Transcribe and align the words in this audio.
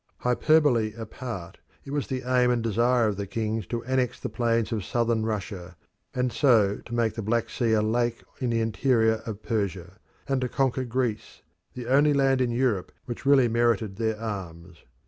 Hyperbole 0.21 0.93
apart, 0.97 1.59
it 1.85 1.91
was 1.91 2.07
the 2.07 2.23
aim 2.23 2.49
and 2.49 2.63
desire 2.63 3.05
of 3.07 3.17
the 3.17 3.27
kings 3.27 3.67
to 3.67 3.83
annex 3.83 4.19
the 4.19 4.29
plains 4.29 4.71
of 4.71 4.83
Southern 4.83 5.27
Russia, 5.27 5.77
and 6.15 6.33
so 6.33 6.77
to 6.85 6.93
make 6.95 7.13
the 7.13 7.21
Black 7.21 7.51
Sea 7.51 7.73
a 7.73 7.83
lake 7.83 8.23
in 8.39 8.49
the 8.49 8.61
interior 8.61 9.21
of 9.27 9.43
Persia; 9.43 9.97
and 10.27 10.41
to 10.41 10.49
conquer 10.49 10.85
Greece, 10.85 11.43
the 11.75 11.85
only 11.87 12.13
land 12.13 12.41
in 12.41 12.49
Europe 12.49 12.91
which 13.05 13.27
really 13.27 13.47
merited 13.47 13.97
their 13.97 14.19
arms. 14.19 14.85